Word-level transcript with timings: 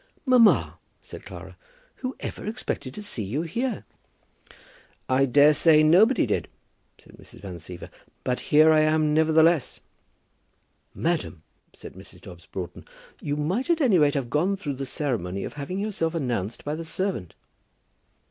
"Mamma," 0.25 0.79
said 1.03 1.25
Clara, 1.25 1.55
"who 1.97 2.15
ever 2.21 2.43
expected 2.47 2.91
to 2.95 3.03
see 3.03 3.21
you 3.21 3.43
here?" 3.43 3.85
"I 5.07 5.27
daresay 5.27 5.83
nobody 5.83 6.25
did," 6.25 6.47
said 6.97 7.17
Mrs. 7.17 7.41
Van 7.41 7.57
Siever; 7.59 7.91
"but 8.23 8.39
here 8.39 8.71
I 8.71 8.79
am, 8.79 9.13
nevertheless." 9.13 9.79
"Madam," 10.95 11.43
said 11.73 11.93
Mrs. 11.93 12.21
Dobbs 12.21 12.47
Broughton, 12.47 12.83
"you 13.21 13.37
might 13.37 13.69
at 13.69 13.79
any 13.79 13.99
rate 13.99 14.15
have 14.15 14.31
gone 14.31 14.57
through 14.57 14.73
the 14.77 14.87
ceremony 14.87 15.43
of 15.43 15.53
having 15.53 15.77
yourself 15.77 16.15
announced 16.15 16.65
by 16.65 16.73
the 16.73 16.83
servant." 16.83 17.35